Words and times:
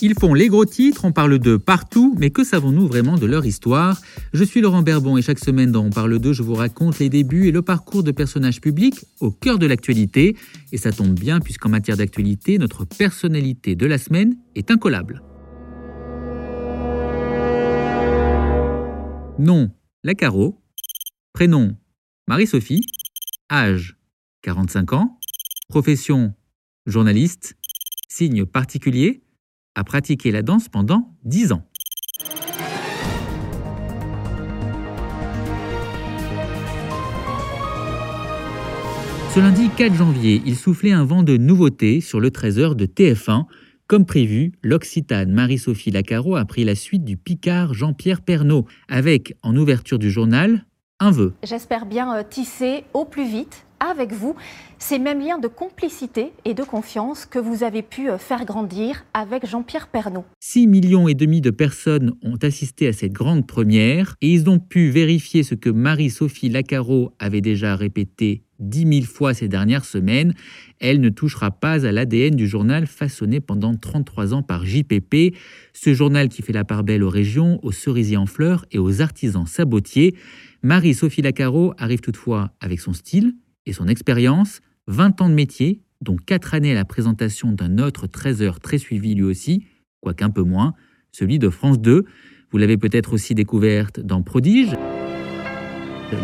Ils 0.00 0.14
font 0.14 0.32
les 0.32 0.46
gros 0.46 0.64
titres, 0.64 1.04
on 1.04 1.12
parle 1.12 1.40
d'eux 1.40 1.58
partout, 1.58 2.14
mais 2.18 2.30
que 2.30 2.44
savons-nous 2.44 2.86
vraiment 2.86 3.16
de 3.16 3.26
leur 3.26 3.44
histoire? 3.44 4.00
Je 4.32 4.44
suis 4.44 4.60
Laurent 4.60 4.82
Berbon 4.82 5.16
et 5.16 5.22
chaque 5.22 5.40
semaine 5.40 5.72
dans 5.72 5.84
On 5.84 5.90
parle 5.90 6.20
d'eux, 6.20 6.32
je 6.32 6.44
vous 6.44 6.54
raconte 6.54 7.00
les 7.00 7.08
débuts 7.08 7.48
et 7.48 7.50
le 7.50 7.62
parcours 7.62 8.04
de 8.04 8.12
personnages 8.12 8.60
publics 8.60 9.06
au 9.20 9.32
cœur 9.32 9.58
de 9.58 9.66
l'actualité. 9.66 10.36
Et 10.70 10.76
ça 10.76 10.92
tombe 10.92 11.14
bien 11.14 11.40
puisqu'en 11.40 11.68
matière 11.68 11.96
d'actualité, 11.96 12.58
notre 12.58 12.84
personnalité 12.84 13.74
de 13.74 13.86
la 13.86 13.98
semaine 13.98 14.36
est 14.54 14.70
incollable. 14.70 15.22
Nom, 19.38 19.70
Lacaro. 20.04 20.60
Prénom, 21.32 21.76
Marie-Sophie. 22.28 22.86
Âge, 23.50 23.96
45 24.42 24.92
ans. 24.92 25.18
Profession, 25.68 26.34
journaliste. 26.86 27.56
Signe 28.08 28.44
particulier, 28.46 29.22
a 29.78 29.84
pratiqué 29.84 30.32
la 30.32 30.42
danse 30.42 30.68
pendant 30.68 31.14
10 31.24 31.52
ans. 31.52 31.62
Ce 39.34 39.40
lundi 39.40 39.70
4 39.76 39.94
janvier, 39.94 40.42
il 40.44 40.56
soufflait 40.56 40.90
un 40.90 41.04
vent 41.04 41.22
de 41.22 41.36
nouveauté 41.36 42.00
sur 42.00 42.18
le 42.18 42.30
13h 42.30 42.74
de 42.74 42.86
TF1. 42.86 43.44
Comme 43.86 44.04
prévu, 44.04 44.52
l'Occitane 44.62 45.30
Marie-Sophie 45.30 45.92
Lacaro 45.92 46.34
a 46.34 46.44
pris 46.44 46.64
la 46.64 46.74
suite 46.74 47.04
du 47.04 47.16
Picard 47.16 47.72
Jean-Pierre 47.72 48.22
Pernaud, 48.22 48.66
avec, 48.88 49.36
en 49.42 49.56
ouverture 49.56 50.00
du 50.00 50.10
journal, 50.10 50.66
un 50.98 51.12
vœu. 51.12 51.34
J'espère 51.44 51.86
bien 51.86 52.16
euh, 52.16 52.22
tisser 52.28 52.82
au 52.94 53.04
plus 53.04 53.30
vite 53.30 53.64
avec 53.80 54.12
vous 54.12 54.34
ces 54.78 54.98
mêmes 54.98 55.20
liens 55.20 55.38
de 55.38 55.48
complicité 55.48 56.32
et 56.44 56.54
de 56.54 56.62
confiance 56.62 57.26
que 57.26 57.38
vous 57.38 57.64
avez 57.64 57.82
pu 57.82 58.10
euh, 58.10 58.18
faire 58.18 58.44
grandir 58.44 59.04
avec 59.14 59.46
Jean-Pierre 59.46 59.88
Pernaud. 59.88 60.24
6 60.40 60.66
millions 60.66 61.08
et 61.08 61.14
demi 61.14 61.40
de 61.40 61.50
personnes 61.50 62.14
ont 62.22 62.38
assisté 62.42 62.88
à 62.88 62.92
cette 62.92 63.12
grande 63.12 63.46
première 63.46 64.16
et 64.20 64.32
ils 64.32 64.48
ont 64.48 64.58
pu 64.58 64.90
vérifier 64.90 65.42
ce 65.42 65.54
que 65.54 65.70
Marie-Sophie 65.70 66.48
Lacaro 66.48 67.12
avait 67.18 67.40
déjà 67.40 67.76
répété 67.76 68.42
dix 68.58 68.86
mille 68.86 69.06
fois 69.06 69.34
ces 69.34 69.48
dernières 69.48 69.84
semaines. 69.84 70.34
Elle 70.80 71.00
ne 71.00 71.08
touchera 71.08 71.50
pas 71.50 71.86
à 71.86 71.92
l'ADN 71.92 72.34
du 72.34 72.46
journal 72.46 72.86
façonné 72.86 73.40
pendant 73.40 73.74
33 73.74 74.34
ans 74.34 74.42
par 74.42 74.64
JPP, 74.64 75.34
ce 75.72 75.94
journal 75.94 76.28
qui 76.28 76.42
fait 76.42 76.52
la 76.52 76.64
part 76.64 76.84
belle 76.84 77.02
aux 77.02 77.10
régions, 77.10 77.58
aux 77.62 77.72
cerisiers 77.72 78.16
en 78.16 78.26
fleurs 78.26 78.64
et 78.70 78.78
aux 78.78 79.00
artisans 79.00 79.46
sabotiers. 79.46 80.14
Marie-Sophie 80.62 81.22
Lacaro 81.22 81.72
arrive 81.78 82.00
toutefois 82.00 82.50
avec 82.60 82.80
son 82.80 82.92
style, 82.92 83.34
et 83.68 83.72
son 83.72 83.86
expérience, 83.86 84.60
20 84.86 85.20
ans 85.20 85.28
de 85.28 85.34
métier, 85.34 85.82
dont 86.00 86.16
4 86.16 86.54
années 86.54 86.72
à 86.72 86.74
la 86.74 86.84
présentation 86.84 87.52
d'un 87.52 87.78
autre 87.78 88.06
13 88.06 88.42
heures 88.42 88.60
très 88.60 88.78
suivi 88.78 89.14
lui 89.14 89.24
aussi, 89.24 89.66
quoique 90.00 90.24
un 90.24 90.30
peu 90.30 90.42
moins, 90.42 90.74
celui 91.12 91.38
de 91.38 91.50
France 91.50 91.78
2. 91.80 92.04
Vous 92.50 92.58
l'avez 92.58 92.78
peut-être 92.78 93.12
aussi 93.12 93.34
découverte 93.34 94.00
dans 94.00 94.22
Prodige, 94.22 94.74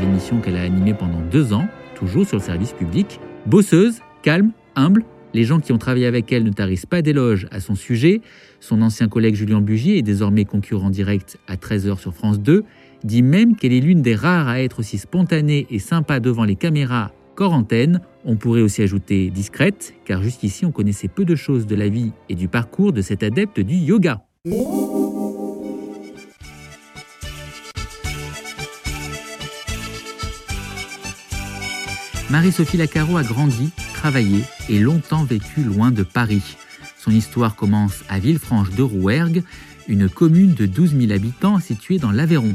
l'émission 0.01 0.41
qu'elle 0.41 0.56
a 0.56 0.62
animée 0.62 0.95
pendant 0.95 1.20
deux 1.20 1.53
ans, 1.53 1.69
toujours 1.95 2.27
sur 2.27 2.39
le 2.39 2.42
service 2.42 2.73
public. 2.73 3.20
Bosseuse, 3.45 4.01
calme, 4.23 4.53
humble, 4.75 5.05
les 5.34 5.45
gens 5.45 5.61
qui 5.61 5.73
ont 5.73 5.79
travaillé 5.79 6.06
avec 6.06 6.33
elle 6.33 6.45
ne 6.45 6.51
tarissent 6.51 6.86
pas 6.86 7.03
d'éloges 7.03 7.47
à 7.51 7.61
son 7.61 7.75
sujet. 7.75 8.23
Son 8.61 8.81
ancien 8.81 9.08
collègue 9.08 9.34
Julien 9.34 9.61
Bugier 9.61 9.98
est 9.98 10.03
désormais 10.03 10.47
concurrent 10.47 10.91
direct 10.91 11.39
à 11.47 11.56
13h 11.56 11.98
sur 11.98 12.14
France 12.14 12.41
2, 12.41 12.64
dit 13.03 13.23
même 13.23 13.56
qu'elle 13.56 13.73
est 13.73 13.81
l'une 13.81 14.01
des 14.01 14.14
rares 14.14 14.48
à 14.48 14.62
être 14.62 14.79
aussi 14.79 14.97
spontanée 14.97 15.67
et 15.69 15.79
sympa 15.79 16.20
devant 16.20 16.45
les 16.45 16.56
caméras 16.56 17.12
quarantaine. 17.35 18.01
On 18.25 18.37
pourrait 18.37 18.63
aussi 18.63 18.83
ajouter 18.83 19.31
discrète, 19.31 19.95
car 20.05 20.23
jusqu'ici 20.23 20.65
on 20.65 20.73
connaissait 20.73 21.09
peu 21.09 21.25
de 21.25 21.35
choses 21.35 21.67
de 21.67 21.75
la 21.75 21.89
vie 21.89 22.13
et 22.29 22.35
du 22.35 22.49
parcours 22.49 22.93
de 22.93 23.03
cet 23.03 23.23
adepte 23.23 23.61
du 23.61 23.75
yoga. 23.75 24.23
Marie-Sophie 32.31 32.79
Lacaro 32.79 33.17
a 33.17 33.23
grandi, 33.23 33.70
travaillé 33.92 34.42
et 34.69 34.81
longtemps 34.81 35.25
vécu 35.25 35.63
loin 35.63 35.91
de 35.91 36.03
Paris. 36.03 36.57
Son 36.98 37.11
histoire 37.11 37.55
commence 37.55 38.03
à 38.08 38.19
Villefranche 38.19 38.70
de 38.70 38.83
Rouergue, 38.83 39.45
une 39.89 40.08
commune 40.08 40.55
de 40.55 40.67
12 40.67 40.98
000 40.98 41.13
habitants 41.13 41.61
située 41.61 41.98
dans 41.98 42.11
l'Aveyron. 42.11 42.55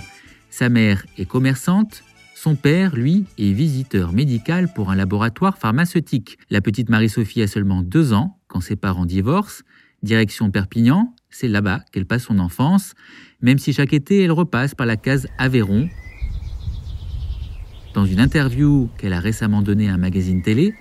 Sa 0.50 0.70
mère 0.70 1.06
est 1.18 1.26
commerçante, 1.26 2.03
son 2.42 2.56
père, 2.56 2.96
lui, 2.96 3.26
est 3.38 3.52
visiteur 3.52 4.14
médical 4.14 4.72
pour 4.74 4.92
un 4.92 4.96
laboratoire 4.96 5.58
pharmaceutique. 5.58 6.38
La 6.50 6.62
petite 6.62 6.88
Marie-Sophie 6.88 7.42
a 7.42 7.48
seulement 7.48 7.82
deux 7.82 8.14
ans 8.14 8.40
quand 8.48 8.62
ses 8.62 8.78
parents 8.78 9.06
divorcent. 9.06 9.64
Direction 10.04 10.50
Perpignan, 10.50 11.14
c'est 11.30 11.50
là-bas 11.50 11.82
qu'elle 11.92 12.06
passe 12.06 12.24
son 12.24 12.40
enfance, 12.40 12.94
même 13.42 13.58
si 13.58 13.74
chaque 13.74 13.92
été 13.92 14.24
elle 14.24 14.32
repasse 14.32 14.74
par 14.74 14.88
la 14.88 14.96
case 14.96 15.28
Aveyron. 15.38 15.90
Dans 17.94 18.06
une 18.06 18.22
interview 18.22 18.88
qu'elle 18.98 19.12
a 19.12 19.20
récemment 19.20 19.62
donnée 19.62 19.90
à 19.90 19.96
un 19.96 19.98
magazine 19.98 20.42
télé, 20.42 20.74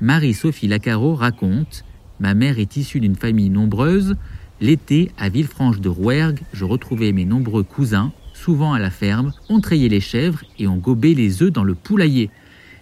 Marie-Sophie 0.00 0.66
Lacaro 0.66 1.14
raconte 1.14 1.84
Ma 2.18 2.34
mère 2.34 2.58
est 2.58 2.76
issue 2.76 2.98
d'une 2.98 3.14
famille 3.14 3.50
nombreuse. 3.50 4.16
L'été, 4.60 5.12
à 5.16 5.28
Villefranche 5.28 5.78
de 5.78 5.88
Rouergue, 5.88 6.40
je 6.52 6.64
retrouvais 6.64 7.12
mes 7.12 7.24
nombreux 7.24 7.62
cousins 7.62 8.12
souvent 8.44 8.74
à 8.74 8.78
la 8.78 8.90
ferme, 8.90 9.32
ont 9.48 9.60
trayé 9.60 9.88
les 9.88 10.00
chèvres 10.00 10.44
et 10.58 10.66
ont 10.66 10.76
gobé 10.76 11.14
les 11.14 11.42
œufs 11.42 11.50
dans 11.50 11.64
le 11.64 11.74
poulailler. 11.74 12.28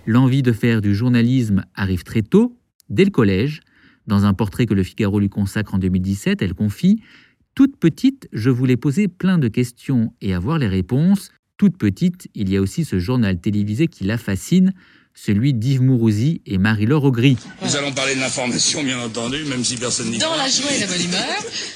L'envie 0.06 0.42
de 0.42 0.50
faire 0.50 0.80
du 0.80 0.92
journalisme 0.92 1.64
arrive 1.76 2.02
très 2.02 2.22
tôt, 2.22 2.58
dès 2.88 3.04
le 3.04 3.12
collège. 3.12 3.60
Dans 4.08 4.24
un 4.24 4.34
portrait 4.34 4.66
que 4.66 4.74
le 4.74 4.82
Figaro 4.82 5.20
lui 5.20 5.28
consacre 5.28 5.76
en 5.76 5.78
2017, 5.78 6.42
elle 6.42 6.54
confie 6.54 7.00
Toute 7.54 7.76
petite, 7.76 8.28
je 8.32 8.50
voulais 8.50 8.76
poser 8.76 9.06
plein 9.06 9.38
de 9.38 9.46
questions 9.46 10.12
et 10.20 10.34
avoir 10.34 10.58
les 10.58 10.66
réponses. 10.66 11.30
Toute 11.58 11.78
petite, 11.78 12.28
il 12.34 12.50
y 12.50 12.56
a 12.56 12.60
aussi 12.60 12.84
ce 12.84 12.98
journal 12.98 13.40
télévisé 13.40 13.86
qui 13.86 14.02
la 14.02 14.18
fascine 14.18 14.72
celui 15.14 15.54
d'Yves 15.54 15.82
Mourouzi 15.82 16.42
et 16.46 16.58
Marie-Laure 16.58 17.04
Augry. 17.04 17.36
Nous 17.62 17.76
allons 17.76 17.92
parler 17.92 18.14
de 18.14 18.20
l'information, 18.20 18.82
bien 18.82 18.98
entendu, 19.00 19.44
même 19.44 19.64
si 19.64 19.76
personne 19.76 20.10
n'y 20.10 20.18
Dans 20.18 20.34
la 20.36 20.48
joie 20.48 20.70
et 20.74 20.80
la 20.80 20.86
bonne 20.86 21.00
humeur. 21.00 21.22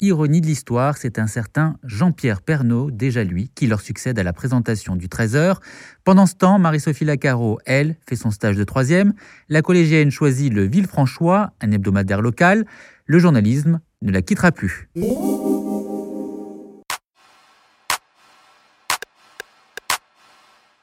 Ironie 0.02 0.40
de 0.40 0.46
l'histoire, 0.46 0.96
c'est 0.96 1.18
un 1.18 1.26
certain 1.26 1.76
Jean-Pierre 1.84 2.42
Pernaud, 2.42 2.90
déjà 2.90 3.24
lui, 3.24 3.50
qui 3.54 3.66
leur 3.66 3.80
succède 3.80 4.18
à 4.18 4.22
la 4.22 4.32
présentation 4.32 4.96
du 4.96 5.08
13h. 5.08 5.56
Pendant 6.04 6.26
ce 6.26 6.34
temps, 6.34 6.58
Marie-Sophie 6.58 7.04
Lacaro, 7.04 7.58
elle, 7.66 7.96
fait 8.08 8.16
son 8.16 8.30
stage 8.30 8.56
de 8.56 8.64
troisième. 8.64 9.12
La 9.48 9.62
collégienne 9.62 10.10
choisit 10.10 10.52
le 10.52 10.66
Villefranchois, 10.66 11.52
un 11.60 11.72
hebdomadaire 11.72 12.22
local. 12.22 12.66
Le 13.06 13.18
journalisme 13.18 13.80
ne 14.02 14.12
la 14.12 14.22
quittera 14.22 14.52
plus. 14.52 14.88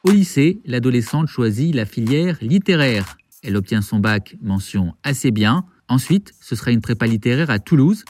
Au 0.03 0.11
lycée, 0.11 0.59
l'adolescente 0.65 1.29
choisit 1.29 1.73
la 1.73 1.85
filière 1.85 2.37
littéraire. 2.41 3.15
Elle 3.41 3.55
obtient 3.55 3.81
son 3.81 3.99
bac 3.99 4.35
mention 4.41 4.95
assez 5.01 5.31
bien. 5.31 5.63
Ensuite, 5.87 6.33
ce 6.41 6.57
sera 6.57 6.71
une 6.71 6.81
prépa 6.81 7.07
littéraire 7.07 7.49
à 7.49 7.59
Toulouse, 7.59 8.03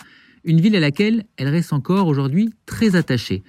une 0.43 0.59
ville 0.59 0.75
à 0.75 0.79
laquelle 0.79 1.25
elle 1.37 1.49
reste 1.49 1.71
encore 1.71 2.07
aujourd'hui 2.07 2.49
très 2.65 2.95
attachée. 2.95 3.43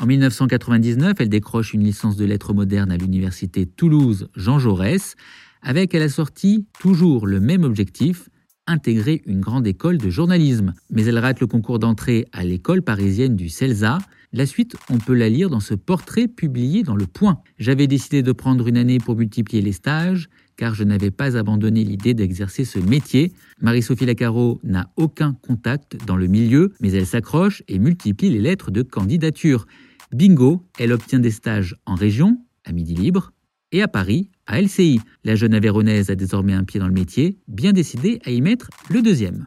En 0.00 0.06
1999, 0.06 1.14
elle 1.18 1.28
décroche 1.28 1.74
une 1.74 1.82
licence 1.82 2.16
de 2.16 2.24
lettres 2.24 2.54
modernes 2.54 2.92
à 2.92 2.96
l'université 2.96 3.66
Toulouse 3.66 4.28
Jean 4.36 4.60
Jaurès, 4.60 5.16
avec 5.60 5.92
à 5.92 5.98
la 5.98 6.08
sortie 6.08 6.66
toujours 6.78 7.26
le 7.26 7.40
même 7.40 7.64
objectif, 7.64 8.28
intégrer 8.68 9.22
une 9.26 9.40
grande 9.40 9.66
école 9.66 9.98
de 9.98 10.08
journalisme. 10.08 10.72
Mais 10.90 11.06
elle 11.06 11.18
rate 11.18 11.40
le 11.40 11.48
concours 11.48 11.80
d'entrée 11.80 12.26
à 12.30 12.44
l'école 12.44 12.82
parisienne 12.82 13.34
du 13.34 13.48
CELSA 13.48 13.98
la 14.32 14.46
suite, 14.46 14.76
on 14.90 14.98
peut 14.98 15.14
la 15.14 15.28
lire 15.28 15.48
dans 15.48 15.60
ce 15.60 15.74
portrait 15.74 16.28
publié 16.28 16.82
dans 16.82 16.96
Le 16.96 17.06
Point. 17.06 17.40
J'avais 17.58 17.86
décidé 17.86 18.22
de 18.22 18.32
prendre 18.32 18.68
une 18.68 18.76
année 18.76 18.98
pour 18.98 19.16
multiplier 19.16 19.62
les 19.62 19.72
stages, 19.72 20.28
car 20.56 20.74
je 20.74 20.84
n'avais 20.84 21.10
pas 21.10 21.36
abandonné 21.36 21.84
l'idée 21.84 22.14
d'exercer 22.14 22.64
ce 22.64 22.78
métier. 22.78 23.32
Marie-Sophie 23.60 24.04
Lacaro 24.04 24.60
n'a 24.64 24.90
aucun 24.96 25.32
contact 25.32 25.96
dans 26.04 26.16
le 26.16 26.26
milieu, 26.26 26.72
mais 26.80 26.92
elle 26.92 27.06
s'accroche 27.06 27.62
et 27.68 27.78
multiplie 27.78 28.28
les 28.30 28.40
lettres 28.40 28.70
de 28.70 28.82
candidature. 28.82 29.66
Bingo, 30.12 30.66
elle 30.78 30.92
obtient 30.92 31.20
des 31.20 31.30
stages 31.30 31.76
en 31.86 31.94
région, 31.94 32.38
à 32.64 32.72
Midi 32.72 32.94
Libre, 32.94 33.32
et 33.72 33.82
à 33.82 33.88
Paris, 33.88 34.30
à 34.46 34.60
LCI. 34.60 35.00
La 35.24 35.36
jeune 35.36 35.54
Aveyronnaise 35.54 36.10
a 36.10 36.14
désormais 36.14 36.54
un 36.54 36.64
pied 36.64 36.80
dans 36.80 36.88
le 36.88 36.92
métier, 36.92 37.38
bien 37.48 37.72
décidée 37.72 38.18
à 38.24 38.30
y 38.30 38.40
mettre 38.40 38.68
le 38.90 39.02
deuxième. 39.02 39.46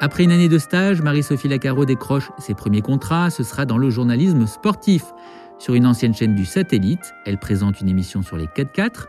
Après 0.00 0.22
une 0.22 0.30
année 0.30 0.48
de 0.48 0.58
stage, 0.58 1.02
Marie-Sophie 1.02 1.48
Lacaro 1.48 1.84
décroche 1.84 2.30
ses 2.38 2.54
premiers 2.54 2.82
contrats. 2.82 3.30
Ce 3.30 3.42
sera 3.42 3.64
dans 3.64 3.78
le 3.78 3.90
journalisme 3.90 4.46
sportif. 4.46 5.12
Sur 5.58 5.74
une 5.74 5.86
ancienne 5.86 6.14
chaîne 6.14 6.36
du 6.36 6.44
satellite, 6.44 7.14
elle 7.26 7.38
présente 7.38 7.80
une 7.80 7.88
émission 7.88 8.22
sur 8.22 8.36
les 8.36 8.46
4x4. 8.46 9.06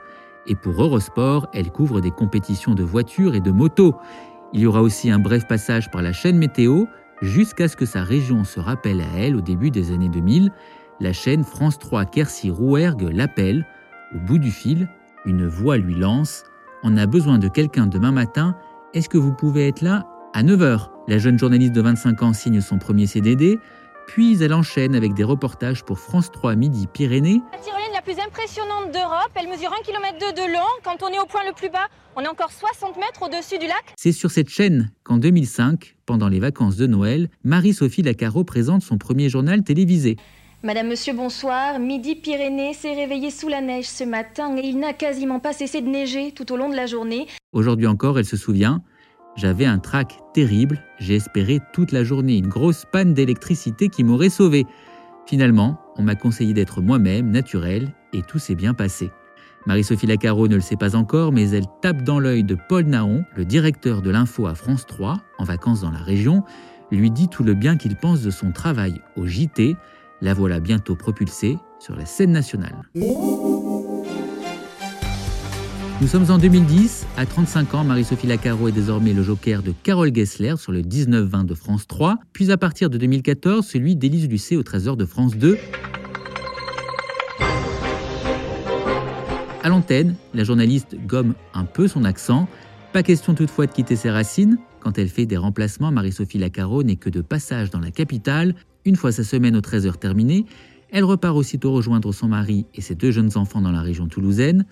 Et 0.48 0.56
pour 0.56 0.82
Eurosport, 0.82 1.48
elle 1.54 1.72
couvre 1.72 2.02
des 2.02 2.10
compétitions 2.10 2.74
de 2.74 2.82
voitures 2.82 3.36
et 3.36 3.40
de 3.40 3.52
motos. 3.52 3.96
Il 4.52 4.62
y 4.62 4.66
aura 4.66 4.82
aussi 4.82 5.12
un 5.12 5.20
bref 5.20 5.46
passage 5.46 5.92
par 5.92 6.02
la 6.02 6.12
chaîne 6.12 6.40
météo, 6.40 6.86
jusqu'à 7.22 7.68
ce 7.68 7.76
que 7.76 7.86
sa 7.86 8.02
région 8.02 8.44
se 8.44 8.60
rappelle 8.60 9.02
à 9.02 9.20
elle 9.20 9.36
au 9.36 9.42
début 9.42 9.70
des 9.70 9.92
années 9.92 10.10
2000. 10.10 10.52
La 11.00 11.14
chaîne 11.14 11.44
France 11.44 11.78
3 11.78 12.06
Quercy 12.06 12.50
Rouergue 12.50 13.10
l'appelle. 13.14 13.68
Au 14.16 14.18
bout 14.18 14.40
du 14.40 14.50
fil, 14.50 14.90
une 15.28 15.46
voix 15.46 15.78
lui 15.78 15.94
lance 15.94 16.46
On 16.82 16.98
a 16.98 17.06
besoin 17.06 17.38
de 17.38 17.48
quelqu'un 17.48 17.86
demain 17.86 18.12
matin. 18.12 18.56
Est-ce 18.96 19.08
que 19.08 19.20
vous 19.20 19.34
pouvez 19.34 19.68
être 19.68 19.84
là 19.84 20.08
à 20.34 20.44
9h 20.44 20.90
La 21.08 21.18
jeune 21.18 21.40
journaliste 21.40 21.74
de 21.74 21.82
25 21.82 22.24
ans 22.24 22.34
signe 22.34 22.62
son 22.62 22.78
premier 22.78 23.08
CDD. 23.08 23.60
Puis 24.08 24.42
elle 24.42 24.54
enchaîne 24.54 24.96
avec 24.96 25.14
des 25.14 25.24
reportages 25.24 25.84
pour 25.84 26.00
France 26.00 26.32
3 26.32 26.56
Midi 26.56 26.88
Pyrénées. 26.88 27.42
La 27.54 27.60
tyrolienne 27.60 27.94
la 27.94 28.02
plus 28.02 28.20
impressionnante 28.20 28.92
d'Europe, 28.92 29.30
elle 29.36 29.48
mesure 29.48 29.72
1 29.72 29.84
km 29.84 30.18
de 30.36 30.54
long. 30.54 30.66
Quand 30.84 31.04
on 31.04 31.10
est 31.14 31.20
au 31.20 31.26
point 31.26 31.42
le 31.48 31.54
plus 31.54 31.70
bas, 31.70 31.88
on 32.16 32.22
est 32.22 32.28
encore 32.28 32.52
60 32.52 32.98
mètres 32.98 33.22
au-dessus 33.24 33.60
du 33.60 33.68
lac. 33.68 33.84
C'est 33.98 34.12
sur 34.12 34.32
cette 34.32 34.50
chaîne 34.50 34.92
qu'en 35.04 35.18
2005, 35.18 35.96
pendant 36.06 36.28
les 36.28 36.40
vacances 36.40 36.76
de 36.76 36.88
Noël, 36.88 37.30
Marie-Sophie 37.44 38.02
Lacaro 38.02 38.44
présente 38.44 38.82
son 38.82 38.98
premier 38.98 39.30
journal 39.30 39.64
télévisé. 39.64 40.18
Madame, 40.64 40.90
monsieur, 40.90 41.14
bonsoir. 41.14 41.80
Midi 41.80 42.16
Pyrénées 42.16 42.74
s'est 42.74 42.94
réveillé 42.94 43.30
sous 43.32 43.48
la 43.48 43.62
neige 43.62 43.86
ce 43.86 44.04
matin 44.04 44.58
et 44.58 44.68
il 44.68 44.78
n'a 44.80 44.92
quasiment 44.94 45.40
pas 45.40 45.54
cessé 45.54 45.82
de 45.82 45.88
neiger 45.88 46.34
tout 46.34 46.52
au 46.52 46.58
long 46.58 46.70
de 46.70 46.76
la 46.76 46.86
journée. 46.86 47.28
Aujourd'hui 47.54 47.88
encore, 47.88 48.20
elle 48.20 48.26
se 48.26 48.36
souvient, 48.36 48.82
j'avais 49.36 49.66
un 49.66 49.80
trac 49.80 50.20
terrible, 50.34 50.84
j'ai 51.00 51.16
espéré 51.16 51.60
toute 51.74 51.92
la 51.92 52.04
journée 52.04 52.38
une 52.38 52.48
grosse 52.48 52.86
panne 52.92 53.14
d'électricité 53.14 53.90
qui 53.90 54.04
m'aurait 54.04 54.30
sauvé. 54.30 54.66
Finalement, 55.26 55.80
on 55.98 56.04
m'a 56.04 56.16
conseillé 56.16 56.54
d'être 56.54 56.82
moi-même, 56.82 57.32
naturel, 57.32 57.94
et 58.14 58.22
tout 58.22 58.40
s'est 58.40 58.56
bien 58.56 58.74
passé. 58.74 59.12
Marie-Sophie 59.66 60.08
Lacaro 60.08 60.48
ne 60.48 60.56
le 60.56 60.62
sait 60.62 60.78
pas 60.78 60.96
encore, 60.96 61.32
mais 61.32 61.50
elle 61.52 61.66
tape 61.82 62.04
dans 62.04 62.20
l'œil 62.20 62.44
de 62.44 62.58
Paul 62.68 62.86
Naon, 62.86 63.26
le 63.36 63.46
directeur 63.46 64.02
de 64.02 64.10
l'info 64.10 64.48
à 64.48 64.56
France 64.56 64.86
3, 64.86 65.22
en 65.38 65.44
vacances 65.44 65.82
dans 65.82 65.92
la 65.92 66.00
région, 66.00 66.44
lui 66.92 67.12
dit 67.12 67.28
tout 67.28 67.44
le 67.44 67.54
bien 67.54 67.78
qu'il 67.78 67.96
pense 67.96 68.22
de 68.22 68.32
son 68.32 68.52
travail 68.52 69.02
au 69.16 69.28
JT. 69.28 69.76
La 70.22 70.34
voilà 70.34 70.60
bientôt 70.60 70.96
propulsée 70.96 71.58
sur 71.80 71.96
la 71.96 72.06
scène 72.06 72.32
nationale. 72.32 72.76
Nous 76.02 76.08
sommes 76.08 76.32
en 76.32 76.38
2010. 76.38 77.08
À 77.18 77.26
35 77.26 77.74
ans, 77.74 77.84
Marie-Sophie 77.84 78.26
Lacaro 78.26 78.70
est 78.70 78.72
désormais 78.72 79.12
le 79.12 79.22
joker 79.22 79.62
de 79.62 79.74
Carole 79.84 80.16
Gessler 80.16 80.56
sur 80.56 80.72
le 80.72 80.82
19-20 80.82 81.46
de 81.46 81.54
France 81.54 81.88
3, 81.88 82.20
puis 82.32 82.52
à 82.52 82.58
partir 82.58 82.90
de 82.90 82.98
2014, 82.98 83.68
celui 83.68 83.98
d'Élise 83.98 84.30
Lucet 84.30 84.56
au 84.56 84.64
13h 84.64 84.96
de 84.96 85.04
France 85.04 85.36
2. 85.36 85.58
À 89.62 89.68
l'antenne, 89.68 90.16
la 90.34 90.46
journaliste 90.46 90.96
gomme 91.06 91.34
un 91.54 91.66
peu 91.66 91.90
son 91.90 92.06
accent. 92.06 92.48
Pas 92.94 93.04
question 93.04 93.36
toutefois 93.36 93.66
de 93.66 93.74
quitter 93.74 93.98
ses 93.98 94.10
racines. 94.10 94.58
Quand 94.80 94.98
elle 94.98 95.10
fait 95.10 95.26
des 95.26 95.36
remplacements, 95.36 95.92
Marie-Sophie 95.92 96.38
Lacaro 96.38 96.82
n'est 96.82 96.96
que 96.96 97.10
de 97.10 97.20
passage 97.20 97.72
dans 97.72 97.82
la 97.82 97.92
capitale. 97.92 98.56
Une 98.86 98.96
fois 98.96 99.12
sa 99.12 99.26
semaine 99.26 99.58
aux 99.58 99.62
13h 99.62 99.98
terminée, 99.98 100.46
elle 100.92 101.04
repart 101.04 101.36
aussitôt 101.36 101.74
rejoindre 101.74 102.14
son 102.14 102.30
mari 102.30 102.68
et 102.74 102.80
ses 102.80 102.96
deux 102.96 103.12
jeunes 103.12 103.32
enfants 103.36 103.62
dans 103.62 103.72
la 103.72 103.82
région 103.82 104.08
toulousaine. 104.08 104.66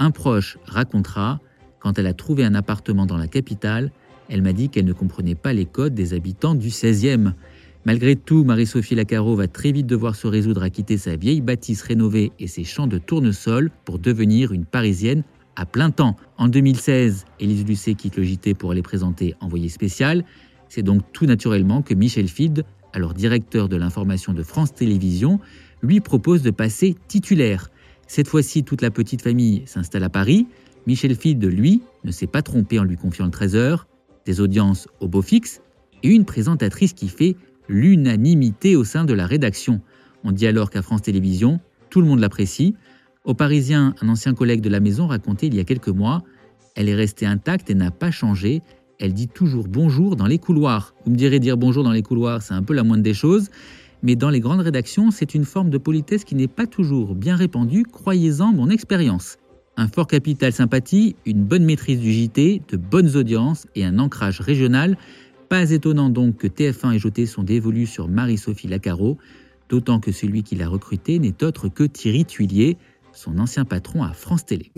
Un 0.00 0.12
proche 0.12 0.56
racontera, 0.64 1.40
quand 1.78 1.98
elle 1.98 2.06
a 2.06 2.14
trouvé 2.14 2.42
un 2.42 2.54
appartement 2.54 3.04
dans 3.04 3.18
la 3.18 3.28
capitale, 3.28 3.92
elle 4.30 4.40
m'a 4.40 4.54
dit 4.54 4.70
qu'elle 4.70 4.86
ne 4.86 4.94
comprenait 4.94 5.34
pas 5.34 5.52
les 5.52 5.66
codes 5.66 5.92
des 5.92 6.14
habitants 6.14 6.54
du 6.54 6.68
16e. 6.68 7.34
Malgré 7.84 8.16
tout, 8.16 8.42
Marie-Sophie 8.42 8.94
Lacaro 8.94 9.36
va 9.36 9.46
très 9.46 9.72
vite 9.72 9.86
devoir 9.86 10.16
se 10.16 10.26
résoudre 10.26 10.62
à 10.62 10.70
quitter 10.70 10.96
sa 10.96 11.16
vieille 11.16 11.42
bâtisse 11.42 11.82
rénovée 11.82 12.32
et 12.38 12.46
ses 12.46 12.64
champs 12.64 12.86
de 12.86 12.96
tournesol 12.96 13.70
pour 13.84 13.98
devenir 13.98 14.52
une 14.52 14.64
Parisienne 14.64 15.22
à 15.54 15.66
plein 15.66 15.90
temps. 15.90 16.16
En 16.38 16.48
2016, 16.48 17.26
Élise 17.38 17.66
Lucet 17.66 17.94
quitte 17.94 18.16
le 18.16 18.22
JT 18.22 18.54
pour 18.54 18.70
aller 18.70 18.80
présenter 18.80 19.34
Envoyé 19.40 19.68
spécial. 19.68 20.24
C'est 20.70 20.82
donc 20.82 21.02
tout 21.12 21.26
naturellement 21.26 21.82
que 21.82 21.92
Michel 21.92 22.28
Field, 22.28 22.64
alors 22.94 23.12
directeur 23.12 23.68
de 23.68 23.76
l'information 23.76 24.32
de 24.32 24.42
France 24.42 24.74
Télévisions, 24.74 25.40
lui 25.82 26.00
propose 26.00 26.40
de 26.40 26.50
passer 26.50 26.96
titulaire. 27.06 27.68
Cette 28.10 28.26
fois-ci, 28.26 28.64
toute 28.64 28.82
la 28.82 28.90
petite 28.90 29.22
famille 29.22 29.62
s'installe 29.66 30.02
à 30.02 30.08
Paris. 30.08 30.48
Michel 30.88 31.14
Field, 31.14 31.44
lui, 31.44 31.80
ne 32.02 32.10
s'est 32.10 32.26
pas 32.26 32.42
trompé 32.42 32.80
en 32.80 32.82
lui 32.82 32.96
confiant 32.96 33.24
le 33.24 33.30
trésor, 33.30 33.86
des 34.26 34.40
audiences 34.40 34.88
au 34.98 35.06
beau 35.06 35.22
fixe 35.22 35.60
et 36.02 36.08
une 36.08 36.24
présentatrice 36.24 36.92
qui 36.92 37.06
fait 37.06 37.36
l'unanimité 37.68 38.74
au 38.74 38.82
sein 38.82 39.04
de 39.04 39.14
la 39.14 39.26
rédaction. 39.26 39.80
On 40.24 40.32
dit 40.32 40.48
alors 40.48 40.70
qu'à 40.70 40.82
France 40.82 41.02
Télévisions, 41.02 41.60
tout 41.88 42.00
le 42.00 42.08
monde 42.08 42.18
l'apprécie. 42.18 42.74
Au 43.24 43.34
Parisien, 43.34 43.94
un 44.02 44.08
ancien 44.08 44.34
collègue 44.34 44.60
de 44.60 44.70
la 44.70 44.80
maison 44.80 45.06
racontait 45.06 45.46
il 45.46 45.54
y 45.54 45.60
a 45.60 45.64
quelques 45.64 45.86
mois 45.86 46.24
Elle 46.74 46.88
est 46.88 46.96
restée 46.96 47.26
intacte 47.26 47.70
et 47.70 47.76
n'a 47.76 47.92
pas 47.92 48.10
changé. 48.10 48.60
Elle 48.98 49.14
dit 49.14 49.28
toujours 49.28 49.68
bonjour 49.68 50.16
dans 50.16 50.26
les 50.26 50.38
couloirs. 50.38 50.96
Vous 51.04 51.12
me 51.12 51.16
direz 51.16 51.38
dire 51.38 51.56
bonjour 51.56 51.84
dans 51.84 51.92
les 51.92 52.02
couloirs, 52.02 52.42
c'est 52.42 52.54
un 52.54 52.64
peu 52.64 52.74
la 52.74 52.82
moindre 52.82 53.04
des 53.04 53.14
choses 53.14 53.50
mais 54.02 54.16
dans 54.16 54.30
les 54.30 54.40
grandes 54.40 54.60
rédactions, 54.60 55.10
c'est 55.10 55.34
une 55.34 55.44
forme 55.44 55.70
de 55.70 55.78
politesse 55.78 56.24
qui 56.24 56.34
n'est 56.34 56.48
pas 56.48 56.66
toujours 56.66 57.14
bien 57.14 57.36
répandue, 57.36 57.84
croyez-en 57.84 58.52
mon 58.52 58.70
expérience. 58.70 59.38
Un 59.76 59.88
fort 59.88 60.06
capital 60.06 60.52
sympathie, 60.52 61.16
une 61.26 61.44
bonne 61.44 61.64
maîtrise 61.64 62.00
du 62.00 62.12
JT, 62.12 62.62
de 62.68 62.76
bonnes 62.76 63.16
audiences 63.16 63.66
et 63.74 63.84
un 63.84 63.98
ancrage 63.98 64.40
régional. 64.40 64.96
Pas 65.48 65.70
étonnant 65.70 66.10
donc 66.10 66.36
que 66.36 66.46
TF1 66.46 66.94
et 66.94 66.98
JT 66.98 67.26
sont 67.26 67.42
dévolus 67.42 67.86
sur 67.86 68.08
Marie-Sophie 68.08 68.68
Lacaro, 68.68 69.18
d'autant 69.68 70.00
que 70.00 70.12
celui 70.12 70.42
qui 70.42 70.56
l'a 70.56 70.68
recruté 70.68 71.18
n'est 71.18 71.42
autre 71.42 71.68
que 71.68 71.84
Thierry 71.84 72.24
Tuillier, 72.24 72.76
son 73.12 73.38
ancien 73.38 73.64
patron 73.64 74.02
à 74.02 74.12
France 74.12 74.44
Télé. 74.44 74.70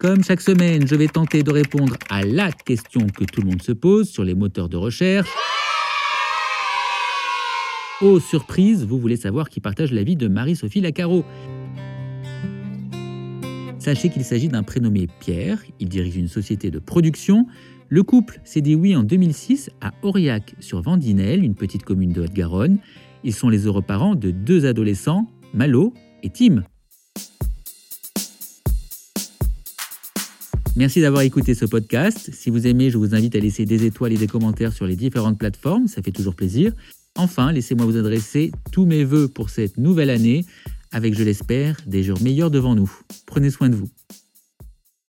Comme 0.00 0.24
chaque 0.24 0.40
semaine, 0.40 0.86
je 0.86 0.96
vais 0.96 1.06
tenter 1.06 1.42
de 1.44 1.52
répondre 1.52 1.96
à 2.10 2.22
la 2.24 2.50
question 2.50 3.06
que 3.06 3.24
tout 3.24 3.40
le 3.40 3.48
monde 3.48 3.62
se 3.62 3.72
pose 3.72 4.08
sur 4.08 4.24
les 4.24 4.34
moteurs 4.34 4.68
de 4.68 4.76
recherche. 4.76 5.30
Oh, 8.04 8.18
surprise, 8.18 8.84
vous 8.84 8.98
voulez 8.98 9.16
savoir 9.16 9.48
qui 9.48 9.60
partage 9.60 9.92
la 9.92 10.02
vie 10.02 10.16
de 10.16 10.26
Marie-Sophie 10.26 10.80
Lacaro. 10.80 11.24
Sachez 13.78 14.08
qu'il 14.08 14.24
s'agit 14.24 14.48
d'un 14.48 14.64
prénommé 14.64 15.06
Pierre, 15.20 15.62
il 15.78 15.88
dirige 15.88 16.16
une 16.16 16.26
société 16.26 16.72
de 16.72 16.80
production. 16.80 17.46
Le 17.88 18.02
couple 18.02 18.40
s'est 18.42 18.60
dit 18.60 18.74
oui 18.74 18.96
en 18.96 19.04
2006 19.04 19.70
à 19.80 19.92
Aurillac 20.02 20.56
sur 20.58 20.82
Vendinelle, 20.82 21.44
une 21.44 21.54
petite 21.54 21.84
commune 21.84 22.10
de 22.10 22.22
Haute-Garonne. 22.22 22.78
Ils 23.22 23.34
sont 23.34 23.48
les 23.48 23.66
heureux 23.66 23.82
parents 23.82 24.16
de 24.16 24.32
deux 24.32 24.66
adolescents, 24.66 25.30
Malo 25.54 25.94
et 26.24 26.30
Tim. 26.30 26.64
Merci 30.74 31.02
d'avoir 31.02 31.20
écouté 31.20 31.54
ce 31.54 31.66
podcast. 31.66 32.30
Si 32.32 32.48
vous 32.48 32.66
aimez, 32.66 32.90
je 32.90 32.96
vous 32.96 33.14
invite 33.14 33.36
à 33.36 33.40
laisser 33.40 33.66
des 33.66 33.84
étoiles 33.84 34.14
et 34.14 34.16
des 34.16 34.26
commentaires 34.26 34.72
sur 34.72 34.86
les 34.86 34.96
différentes 34.96 35.38
plateformes, 35.38 35.86
ça 35.86 36.00
fait 36.00 36.12
toujours 36.12 36.34
plaisir. 36.34 36.72
Enfin, 37.14 37.52
laissez-moi 37.52 37.84
vous 37.84 37.98
adresser 37.98 38.52
tous 38.72 38.86
mes 38.86 39.04
voeux 39.04 39.28
pour 39.28 39.50
cette 39.50 39.76
nouvelle 39.76 40.08
année, 40.08 40.46
avec, 40.90 41.14
je 41.14 41.24
l'espère, 41.24 41.76
des 41.86 42.02
jours 42.02 42.22
meilleurs 42.22 42.50
devant 42.50 42.74
nous. 42.74 42.90
Prenez 43.26 43.50
soin 43.50 43.68
de 43.68 43.76
vous. 43.76 43.90